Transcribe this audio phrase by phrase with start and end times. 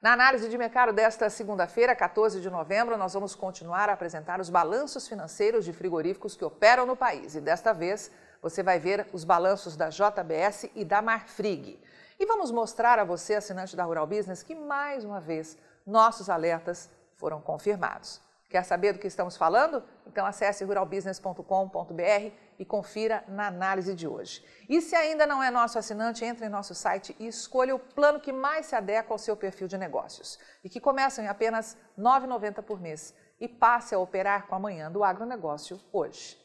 [0.00, 4.48] Na análise de mercado desta segunda-feira, 14 de novembro, nós vamos continuar a apresentar os
[4.48, 7.34] balanços financeiros de frigoríficos que operam no país.
[7.34, 8.08] E desta vez,
[8.40, 11.82] você vai ver os balanços da JBS e da Marfrig.
[12.16, 16.88] E vamos mostrar a você, assinante da Rural Business, que mais uma vez nossos alertas
[17.16, 18.20] foram confirmados.
[18.48, 19.82] Quer saber do que estamos falando?
[20.06, 24.42] Então acesse ruralbusiness.com.br e confira na análise de hoje.
[24.66, 28.18] E se ainda não é nosso assinante, entre em nosso site e escolha o plano
[28.18, 32.02] que mais se adequa ao seu perfil de negócios e que começam em apenas R$
[32.02, 36.38] 9,90 por mês e passe a operar com a manhã do agronegócio hoje.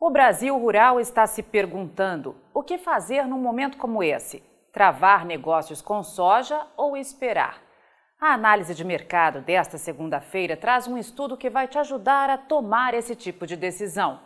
[0.00, 4.42] O Brasil Rural está se perguntando o que fazer num momento como esse:
[4.72, 7.71] travar negócios com soja ou esperar?
[8.22, 12.94] A análise de mercado desta segunda-feira traz um estudo que vai te ajudar a tomar
[12.94, 14.20] esse tipo de decisão.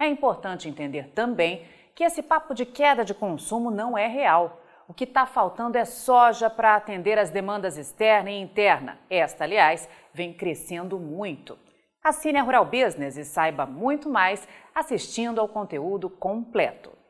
[0.00, 1.62] É importante entender também
[1.94, 4.62] que esse papo de queda de consumo não é real.
[4.88, 8.98] O que está faltando é soja para atender as demandas externa e interna.
[9.10, 11.58] Esta, aliás, vem crescendo muito.
[12.02, 17.01] Assine a Rural Business e saiba muito mais assistindo ao conteúdo completo.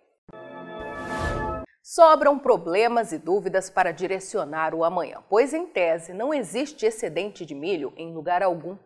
[1.94, 7.54] Sobram problemas e dúvidas para direcionar o amanhã, pois, em tese, não existe excedente de
[7.54, 8.78] milho em lugar algum.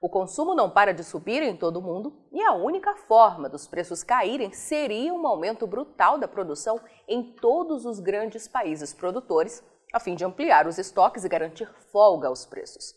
[0.00, 3.66] O consumo não para de subir em todo o mundo e a única forma dos
[3.66, 10.00] preços caírem seria um aumento brutal da produção em todos os grandes países produtores, a
[10.00, 12.94] fim de ampliar os estoques e garantir folga aos preços.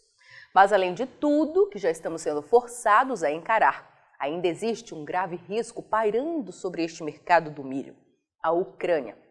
[0.55, 5.35] Mas, além de tudo que já estamos sendo forçados a encarar, ainda existe um grave
[5.35, 7.93] risco pairando sobre este mercado do milho:
[8.41, 9.27] a Ucrânia.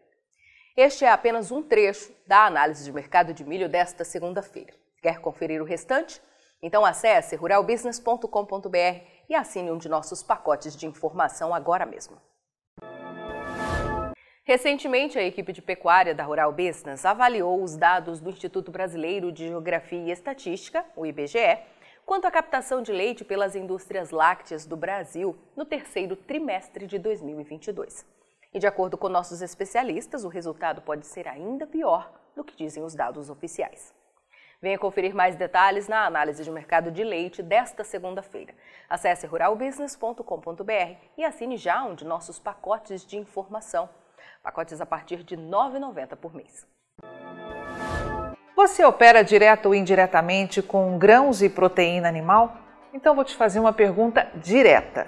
[0.81, 4.73] Este é apenas um trecho da análise de mercado de milho desta segunda-feira.
[5.01, 6.21] Quer conferir o restante?
[6.61, 12.15] Então acesse ruralbusiness.com.br e assine um de nossos pacotes de informação agora mesmo.
[14.45, 19.49] Recentemente, a equipe de pecuária da Rural Business avaliou os dados do Instituto Brasileiro de
[19.49, 21.59] Geografia e Estatística, o IBGE,
[22.05, 28.05] quanto à captação de leite pelas indústrias lácteas do Brasil no terceiro trimestre de 2022.
[28.51, 32.83] E de acordo com nossos especialistas, o resultado pode ser ainda pior do que dizem
[32.83, 33.93] os dados oficiais.
[34.61, 38.53] Venha conferir mais detalhes na análise de mercado de leite desta segunda-feira.
[38.89, 43.87] Acesse ruralbusiness.com.br e assine já um de nossos pacotes de informação.
[44.43, 46.67] Pacotes a partir de R$ 9,90 por mês.
[48.55, 52.57] Você opera direto ou indiretamente com grãos e proteína animal?
[52.93, 55.07] Então vou te fazer uma pergunta direta.